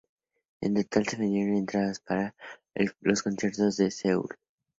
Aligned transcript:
En 0.61 0.73
total 0.73 1.05
se 1.07 1.17
vendieron 1.17 1.57
entradas 1.57 1.99
para 1.99 2.33
los 3.01 3.21
conciertos 3.21 3.79
en 3.79 3.91
Seúl. 3.91 4.29